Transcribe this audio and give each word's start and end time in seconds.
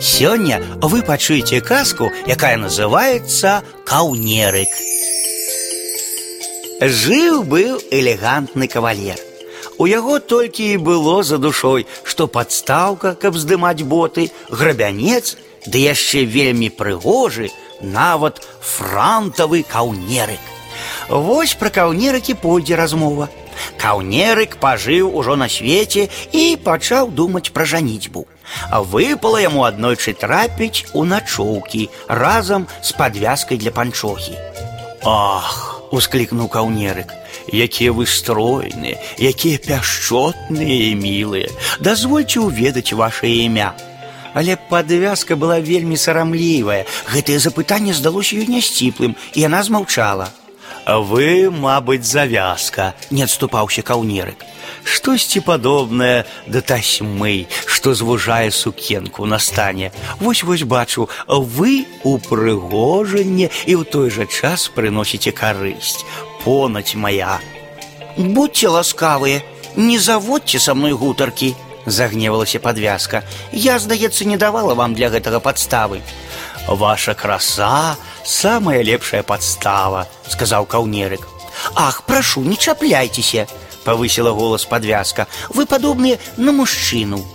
Сёння 0.00 0.62
вы 0.80 1.02
пачуеце 1.02 1.60
казку, 1.60 2.10
якая 2.26 2.56
называется 2.56 3.62
каўнерык. 3.84 4.68
Жыў 6.80 7.42
быў 7.44 7.76
элегантны 7.90 8.66
кавалер. 8.66 9.20
У 9.76 9.84
яго 9.84 10.18
толькі 10.18 10.72
і 10.72 10.78
было 10.78 11.22
за 11.22 11.36
душой, 11.36 11.86
што 12.04 12.28
падстаўка, 12.28 13.14
каб 13.14 13.36
здымаць 13.36 13.84
боты, 13.84 14.30
грабянец, 14.48 15.36
ды 15.66 15.84
яшчэ 15.84 16.24
вельмі 16.24 16.70
прыгожы, 16.70 17.50
нават 17.82 18.40
франтавы 18.60 19.62
каўнерык. 19.68 20.40
Вось 21.08 21.54
пра 21.60 21.68
каўнерыкі 21.68 22.40
пойдзе 22.40 22.76
размова. 22.76 23.28
Каўнерык 23.76 24.56
пажыў 24.56 25.12
ужо 25.12 25.36
на 25.36 25.48
свеце 25.48 26.08
і 26.32 26.56
пачаў 26.64 27.10
думаць 27.10 27.52
пра 27.52 27.68
жаніцьбу. 27.68 28.24
Выпала 28.71 29.37
яму 29.41 29.65
аднойчы 29.67 30.13
трапіць 30.13 30.85
у 30.93 31.05
начоўкі 31.05 31.89
разам 32.07 32.67
з 32.81 32.91
падвязкай 32.97 33.57
для 33.57 33.71
панчохі. 33.71 34.37
Ах! 35.03 35.75
усклікнуў 35.91 36.49
каўнерык. 36.49 37.13
Якія 37.53 37.93
вы 37.93 38.05
стройныя, 38.09 38.97
якія 39.19 39.61
пяшчотныя 39.61 40.77
і 40.91 40.93
мілыя. 40.97 41.49
Дазвольце 41.79 42.41
ўведаць 42.41 42.93
вашее 42.93 43.45
імя. 43.45 43.73
Але 44.33 44.57
падвязка 44.69 45.37
была 45.39 45.59
вельмі 45.59 45.95
сарамлівая. 45.95 46.85
Гэтае 47.07 47.39
запытанне 47.39 47.93
здалося 47.93 48.35
ёй 48.35 48.49
нясціплым, 48.49 49.15
і 49.33 49.45
яна 49.45 49.63
змаўчала. 49.63 50.33
Вы, 50.89 51.49
мабыць, 51.49 52.05
завязка, 52.05 52.93
не 53.09 53.23
адступаўся 53.23 53.81
каўнерык. 53.81 54.45
Штосьці 54.85 55.41
падобнае 55.41 56.25
да 56.45 56.61
тасьмы, 56.61 57.47
што 57.65 57.95
звужае 57.97 58.51
сукенку 58.51 59.25
на 59.25 59.39
стане. 59.39 59.91
Вось 60.19 60.43
вось 60.43 60.63
бачу, 60.63 61.09
вы 61.27 61.85
упрыгожанне 62.03 63.49
і 63.65 63.73
ў 63.81 63.83
той 63.85 64.13
жа 64.13 64.29
час 64.29 64.69
прыносіце 64.69 65.33
карысць. 65.33 66.05
Понаць 66.45 66.93
моя. 66.93 67.41
Будьце 68.17 68.69
ласкавыя, 68.69 69.41
не 69.75 69.97
заводьце 69.97 70.59
са 70.59 70.77
мной 70.77 70.93
гутаркі, 70.93 71.55
загневалася 71.85 72.59
падвязка. 72.59 73.23
Я, 73.51 73.79
здаецца, 73.79 74.25
не 74.25 74.37
давала 74.37 74.73
вам 74.73 74.93
для 74.93 75.09
гэтага 75.09 75.39
падставы. 75.39 76.01
Ваша 76.67 77.13
краса 77.13 77.97
самая 78.23 78.81
лепшая 78.81 79.23
подстава, 79.23 80.07
сказал 80.27 80.65
каўнерык. 80.65 81.27
Ах, 81.75 82.03
прошу, 82.03 82.41
не 82.41 82.57
чапляйцеся, 82.57 83.47
повысила 83.83 84.31
голос 84.31 84.65
подвязка. 84.65 85.27
Вы 85.49 85.65
подобные 85.65 86.19
на 86.37 86.51
мужчину. 86.51 87.25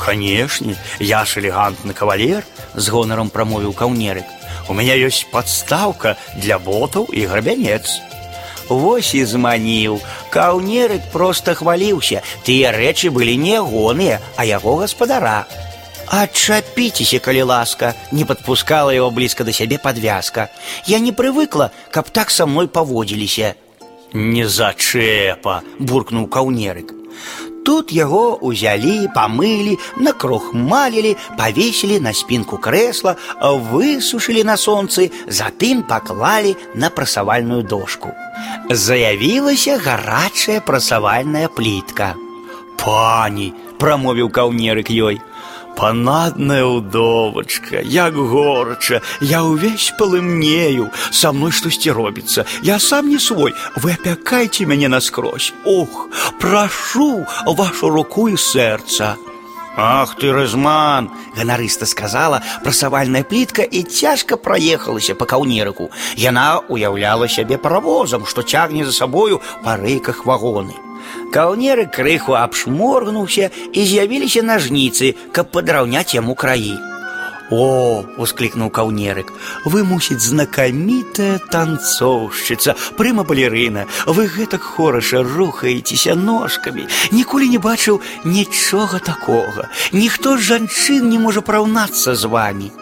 Конечно, 0.00 0.74
я 0.98 1.24
ж 1.24 1.38
элегантный 1.38 1.94
кавалер, 1.94 2.44
с 2.74 2.88
гонором 2.88 3.30
промовил 3.30 3.72
каўнерык. 3.72 4.24
У 4.68 4.74
меня 4.74 4.94
есть 4.94 5.30
подставка 5.30 6.16
для 6.36 6.58
ботов 6.58 7.10
и 7.10 7.26
грабянец. 7.26 8.00
Вось 8.68 9.14
і 9.14 9.24
зманіў. 9.24 10.00
Каўнерык 10.30 11.10
проста 11.12 11.54
хваліўся. 11.54 12.22
Тыя 12.46 12.72
рэчы 12.72 13.10
былі 13.10 13.36
не 13.36 13.58
ягоныя, 13.58 14.20
а 14.36 14.46
яго 14.48 14.76
гаспадара. 14.80 15.44
«Отчапитесь, 16.06 17.20
коли 17.24 17.42
ласка!» 17.42 17.94
Не 18.10 18.24
подпускала 18.24 18.90
его 18.90 19.10
близко 19.10 19.44
до 19.44 19.52
себе 19.52 19.78
подвязка. 19.78 20.50
«Я 20.86 20.98
не 20.98 21.12
привыкла, 21.12 21.70
каб 21.90 22.10
так 22.10 22.30
со 22.30 22.46
мной 22.46 22.68
поводились». 22.68 23.40
«Не 24.12 24.44
зачепа!» – 24.44 25.78
буркнул 25.78 26.26
каўнерык. 26.26 26.92
Тут 27.64 27.92
яго 27.94 28.42
ўзялі, 28.42 29.06
памылі, 29.14 29.78
накрухмалілі, 30.02 31.14
павесілі 31.38 32.00
на 32.02 32.12
спинку 32.12 32.58
крэсла, 32.58 33.14
высушылі 33.40 34.42
на 34.42 34.58
сонцы, 34.58 35.12
затым 35.30 35.86
паклалі 35.86 36.56
на 36.74 36.90
прасавальную 36.90 37.62
дошку. 37.62 38.10
Заявілася 38.70 39.78
гарачая 39.78 40.60
прасавальная 40.60 41.48
плітка. 41.48 42.14
«Пані!» – 42.76 43.65
прамовіў 43.78 44.30
каўнерык 44.30 44.90
ёй – 44.90 45.32
Панадная 45.76 46.64
удовочка, 46.64 47.80
як 47.80 48.14
горача, 48.14 49.00
я 49.20 49.42
ўвесь 49.42 49.92
палымнею, 49.98 50.92
са 51.10 51.32
мной 51.32 51.52
штосьці 51.52 51.90
робіцца. 51.90 52.44
Я 52.62 52.78
сам 52.78 53.08
не 53.08 53.18
свой, 53.18 53.54
вы 53.76 53.96
апякайце 53.96 54.66
мяне 54.66 54.88
наскрозь. 54.88 55.52
Ох, 55.64 56.08
прашу 56.40 57.26
вашу 57.46 57.88
руку 57.88 58.28
і 58.28 58.36
сэрца. 58.36 59.16
Ах 59.76 60.16
ты 60.16 60.32
разман, 60.32 61.10
ганарыста 61.34 61.86
сказала 61.86 62.42
прасавальная 62.62 63.22
плітка 63.24 63.62
і 63.62 63.82
цяжка 63.82 64.36
праехалася 64.36 65.14
па 65.14 65.24
каўнерыку. 65.24 65.88
Яна 66.16 66.60
уяўляла 66.68 67.28
сябе 67.28 67.56
паравозам, 67.56 68.26
што 68.26 68.42
цягне 68.42 68.84
за 68.84 68.92
сабою 68.92 69.40
па 69.64 69.76
рэйках 69.80 70.26
вагоны. 70.26 70.76
Каўнеры 71.32 71.86
крыху 71.88 72.36
абшморгнуўся 72.36 73.50
і 73.72 73.80
з'явіліся 73.80 74.42
нажніцы, 74.44 75.16
каб 75.32 75.48
падраўняць 75.56 76.12
яму 76.14 76.36
краі. 76.36 76.76
О, 77.52 78.04
усклікнуў 78.16 78.70
каўнерык, 78.72 79.32
вы 79.68 79.84
мусіць 79.84 80.24
знакамітая 80.24 81.36
танцоўшчыца, 81.52 82.74
прыма 82.96 83.24
балерына, 83.28 83.84
вы 84.06 84.24
гэтак 84.24 84.62
хораша 84.64 85.20
рухаецеся 85.20 86.16
ножкамі. 86.16 86.88
Ніколі 87.12 87.48
не 87.52 87.60
бачыў 87.60 88.00
нічога 88.24 89.04
такога. 89.04 89.68
Ніхто 89.92 90.38
з 90.38 90.48
жанчын 90.48 91.08
не 91.12 91.18
можа 91.18 91.44
параўнацца 91.44 92.16
з 92.16 92.24
вами. 92.24 92.72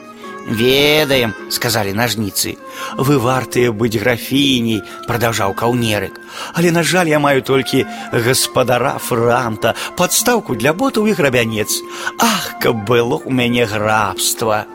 «Ведаем», — 0.47 1.51
сказали 1.51 1.93
ножницы. 1.93 2.57
«Вы 2.97 3.19
вартыя 3.19 3.73
быць 3.73 4.01
графіней», — 4.01 5.07
продолжал 5.07 5.55
каўнерык. 5.55 6.19
«Але, 6.55 6.73
на 6.73 6.83
жаль, 6.83 7.09
я 7.09 7.19
маю 7.19 7.43
толькі 7.43 7.87
гаспадара 8.13 8.99
франта, 8.99 9.75
подставку 9.97 10.57
для 10.57 10.73
ботаў 10.73 11.07
і 11.07 11.13
грабянец. 11.13 11.83
Ах, 12.19 12.59
каб 12.61 12.85
было 12.85 13.21
у 13.25 13.31
мяне 13.31 13.67
грабства!» 13.67 14.67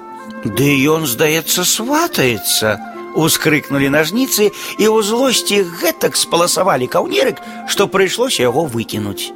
«Ды 0.46 0.78
ён, 0.86 1.06
здаецца, 1.06 1.66
сватаецца!» 1.66 2.80
Ускрыкнули 3.16 3.88
ножницы 3.88 4.52
і 4.78 4.86
ў 4.92 5.00
злосці 5.02 5.64
гэтак 5.64 6.20
спаласавалі 6.20 6.88
каўнерык, 6.92 7.40
што 7.68 7.88
прыйшлося 7.88 8.44
яго 8.44 8.68
выкінуць. 8.68 9.32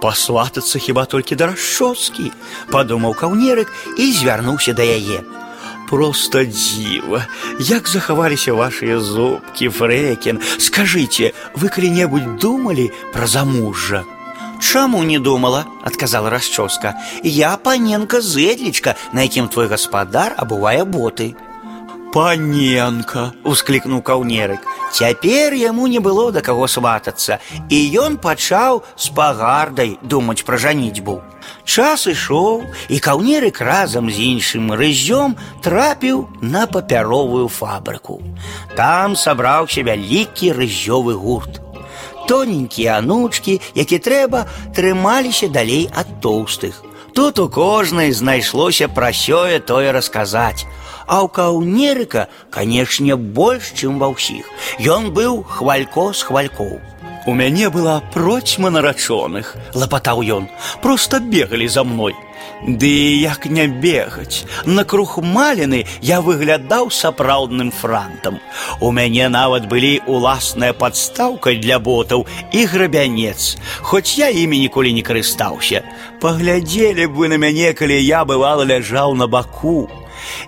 Пасватацца 0.00 0.78
хіба 0.78 1.04
толькі 1.10 1.34
да 1.34 1.50
расчоскі, 1.50 2.30
падумаў 2.70 3.18
каўнерык 3.18 3.72
і 3.98 4.12
звярнуўся 4.14 4.78
да 4.78 4.86
яе. 4.86 5.26
Просто 5.90 6.44
дзіва, 6.44 7.26
як 7.60 7.88
захаваліся 7.88 8.52
вашыя 8.52 8.98
зубкі, 8.98 9.70
фрэкін. 9.70 10.42
Скажыце, 10.58 11.30
вы 11.54 11.70
калі-небудзь 11.70 12.42
думалі 12.42 12.90
пра 13.14 13.26
замужжа? 13.30 14.02
Чаму 14.60 15.02
не 15.04 15.18
думала, 15.18 15.66
адказала 15.84 16.30
расчоска. 16.30 16.96
Я 17.22 17.56
паненка 17.56 18.20
зэдлічка, 18.20 18.96
на 19.12 19.22
якім 19.22 19.48
твой 19.48 19.68
гаспадар 19.68 20.34
абувае 20.36 20.84
боты. 20.84 21.36
Паненка, 22.12 23.32
усклікнуў 23.44 24.00
каўнерык. 24.00 24.64
Цяпер 24.92 25.52
яму 25.52 25.86
не 25.86 26.00
было 26.00 26.32
да 26.32 26.40
каго 26.40 26.66
сватацца, 26.66 27.38
і 27.68 27.78
ён 28.00 28.16
пачаў 28.16 28.80
з 28.96 29.12
пагардай 29.12 29.98
думаць 30.00 30.42
пра 30.42 30.56
жаніцьбу. 30.56 31.20
Час 31.64 32.06
ішоў, 32.06 32.64
і 32.88 32.96
каўнерык 33.02 33.60
разам 33.60 34.10
з 34.10 34.16
іншым 34.32 34.72
рыззём 34.72 35.36
трапіў 35.62 36.26
на 36.40 36.66
папяровую 36.66 37.48
фабрыку. 37.48 38.22
Там 38.76 39.16
сабраўся 39.16 39.82
вялікі 39.82 40.52
рыззёвы 40.52 41.14
гурт. 41.14 41.60
Тоненькія 42.26 42.98
анучкі, 42.98 43.60
які 43.74 43.98
трэба, 43.98 44.46
трымаліся 44.74 45.48
далей 45.48 45.90
ад 45.94 46.20
тоўстых. 46.22 46.82
Тут 47.14 47.38
у 47.38 47.48
кожнай 47.48 48.12
знайшлося 48.12 48.88
пра 48.88 49.12
сёе 49.12 49.60
тое 49.60 49.92
расказаць. 49.92 50.66
А 51.06 51.22
ў 51.22 51.30
каўнерыка, 51.30 52.26
канешне, 52.50 53.16
больш, 53.16 53.72
чым 53.78 54.02
ва 54.02 54.10
ўсіх. 54.10 54.44
Ён 54.82 55.14
быў 55.14 55.40
хвалько 55.46 56.12
з 56.12 56.26
хвалькоў. 56.26 56.76
У 57.26 57.34
мяне 57.34 57.70
была 57.70 58.00
процьма 58.14 58.70
нарачоных, 58.70 59.56
лапатаў 59.74 60.22
ён, 60.22 60.48
просто 60.82 61.18
бегалі 61.20 61.66
за 61.68 61.82
мной. 61.84 62.14
Ды 62.62 62.88
як 63.20 63.46
не 63.46 63.66
бегаць, 63.66 64.44
на 64.64 64.84
крухмаліны 64.84 65.84
я 66.00 66.20
выглядаў 66.20 66.90
сапраўдным 66.90 67.70
франтам. 67.70 68.38
У 68.80 68.92
мяне 68.92 69.28
нават 69.28 69.68
былі 69.68 70.00
уласная 70.06 70.72
падстаўка 70.72 71.54
для 71.54 71.78
ботаў 71.78 72.26
і 72.52 72.64
грабянец, 72.64 73.58
хоць 73.82 74.16
я 74.16 74.30
імі 74.30 74.58
ніколі 74.62 74.94
не 74.94 75.02
карыстаўся. 75.02 75.82
Паглядзелі 76.20 77.06
б 77.06 77.12
вы 77.12 77.28
на 77.28 77.36
мяне, 77.36 77.74
калі 77.74 77.98
я 78.00 78.24
бывала 78.24 78.64
ляжаў 78.64 79.14
на 79.14 79.26
баку. 79.26 79.90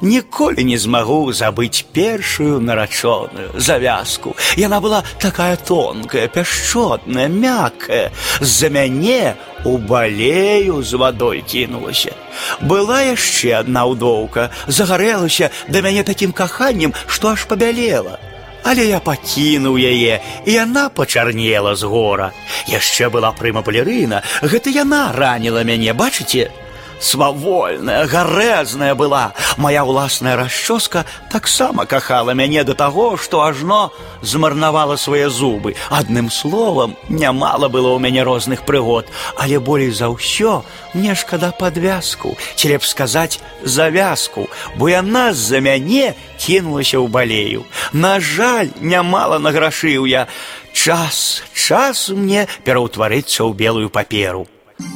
Ніколі 0.00 0.64
не 0.64 0.78
змагу 0.78 1.32
забыць 1.32 1.84
першую 1.92 2.60
нарачоную 2.60 3.50
завязку. 3.56 4.36
Яна 4.56 4.80
была 4.80 5.02
такая 5.18 5.56
тонкая, 5.56 6.28
пяшчотная, 6.28 7.28
мяккая. 7.28 8.10
З-за 8.40 8.70
мяне 8.70 9.34
у 9.64 9.78
балею 9.78 10.82
з 10.82 10.94
вадой 10.94 11.42
кінулася. 11.42 12.14
Была 12.60 13.02
яшчэ 13.02 13.58
адна 13.60 13.86
ўдоўка, 13.90 14.50
загарэлася 14.66 15.50
да 15.68 15.82
мяне 15.82 16.02
такім 16.02 16.32
каханнем, 16.32 16.94
што 17.06 17.34
аж 17.34 17.44
пабялела. 17.44 18.18
Але 18.64 18.86
я 18.86 19.00
пакінуў 19.00 19.78
яе, 19.78 20.20
і 20.46 20.52
яна 20.52 20.88
пачарнела 20.88 21.74
з 21.74 21.82
гора. 21.82 22.32
Яшчэ 22.68 23.08
была 23.08 23.32
прыма 23.32 23.62
балерына, 23.62 24.22
гэта 24.42 24.70
яна 24.70 25.12
раніла 25.14 25.64
мяне, 25.64 25.94
бачыце? 25.94 26.50
свавольная, 27.02 28.06
гарэзная 28.06 28.94
была. 28.94 29.32
Моя 29.56 29.84
ўласная 29.84 30.36
расчоска 30.36 31.04
таксама 31.30 31.86
кахала 31.86 32.32
мяне 32.34 32.64
да 32.64 32.74
таго, 32.74 33.16
што 33.16 33.42
ажно 33.42 33.92
змарнавала 34.22 34.96
свае 34.96 35.30
зубы. 35.30 35.74
Адным 35.90 36.30
словам, 36.30 36.96
нямала 37.08 37.68
было 37.68 37.94
ў 37.94 37.98
мяне 37.98 38.22
розных 38.22 38.64
прыгод, 38.64 39.06
але 39.36 39.58
болей 39.58 39.90
за 39.90 40.10
ўсё 40.10 40.64
мне 40.94 41.14
шкада 41.14 41.52
падвязку, 41.52 42.36
ці 42.56 42.68
леп 42.68 42.84
сказаць 42.84 43.40
завязку, 43.62 44.48
бо 44.76 44.88
яна 44.88 45.32
з-за 45.32 45.60
мяне 45.60 46.14
кінулася 46.38 46.98
ў 46.98 47.06
балею. 47.08 47.62
На 47.92 48.20
жаль, 48.20 48.70
нямала 48.80 49.38
награшыў 49.38 50.06
я. 50.06 50.26
Час, 50.72 51.42
час 51.54 52.08
мне 52.08 52.46
пераўтварыцца 52.62 53.42
ў 53.42 53.54
белую 53.54 53.90
паперу. 53.90 54.46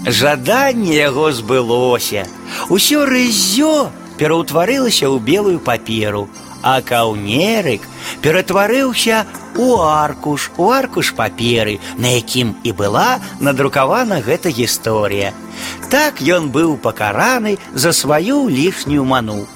Жаданне 0.07 0.95
яго 0.95 1.33
збылося. 1.33 2.27
Усё 2.69 3.07
рызё 3.07 3.91
пераўтварылася 4.19 5.07
ў 5.11 5.19
белую 5.19 5.59
паперу, 5.59 6.29
а 6.63 6.81
каўнерык 6.81 7.83
ператварыўся 8.23 9.25
у 9.59 9.79
аркуш, 9.83 10.51
у 10.57 10.71
аркуш 10.71 11.13
паперы, 11.19 11.79
на 11.99 12.15
якім 12.19 12.55
і 12.63 12.73
была 12.73 13.19
надрукавана 13.41 14.21
гэта 14.23 14.55
гісторыя. 14.55 15.33
Так 15.91 16.23
ён 16.23 16.51
быў 16.55 16.79
пакараны 16.79 17.59
за 17.75 17.93
сваю 17.93 18.49
лішнюю 18.49 19.05
ману. 19.05 19.47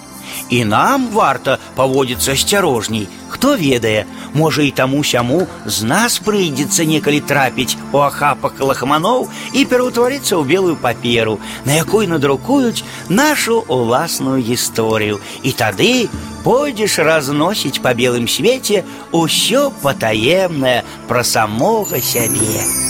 І 0.51 0.65
нам 0.65 1.09
варта 1.11 1.59
паводзіцца 1.77 2.33
асцярожней, 2.33 3.09
хто 3.29 3.57
ведае, 3.57 4.07
можа 4.35 4.63
і 4.63 4.71
таму 4.71 5.03
сяму 5.05 5.47
з 5.67 5.83
нас 5.83 6.19
прыйдзецца 6.23 6.87
некалі 6.87 7.21
трапіць 7.21 7.77
у 7.93 8.03
ахапах 8.07 8.61
лахманоў 8.61 9.29
і 9.53 9.65
пераўтварыцца 9.65 10.37
ў 10.39 10.45
белую 10.47 10.77
паперу, 10.77 11.39
на 11.65 11.79
якой 11.79 12.07
надрукуюць 12.07 12.85
нашу 13.09 13.63
уласную 13.69 14.41
гісторыю. 14.43 15.21
І 15.43 15.53
тады 15.53 16.09
пойдзеш 16.47 16.99
разносіць 17.03 17.83
па 17.83 17.95
белым 17.95 18.29
свеце 18.31 18.85
ўсё 19.13 19.71
патаемнае 19.83 20.83
пра 21.09 21.23
самога 21.25 22.01
сябе. 22.01 22.90